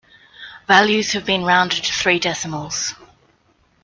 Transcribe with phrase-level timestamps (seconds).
[0.65, 2.95] Values have been rounded to three decimals.